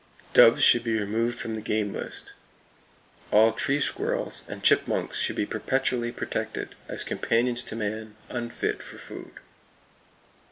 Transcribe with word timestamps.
Doves 0.33 0.63
should 0.63 0.83
be 0.83 0.97
removed 0.99 1.37
from 1.39 1.53
the 1.53 1.61
game 1.61 1.93
list. 1.93 2.33
All 3.29 3.51
tree 3.53 3.79
squirrels 3.79 4.41
and 4.47 4.63
chipmunks 4.63 5.19
should 5.19 5.35
be 5.35 5.45
perpetually 5.45 6.11
protected, 6.11 6.73
as 6.87 7.03
companions 7.03 7.61
to 7.65 7.75
man, 7.75 8.15
unfit 8.27 8.81
for 8.81 8.97
food. 8.97 9.33